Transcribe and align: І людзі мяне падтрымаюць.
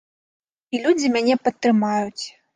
І 0.77 0.79
людзі 0.85 1.13
мяне 1.17 1.37
падтрымаюць. 1.45 2.25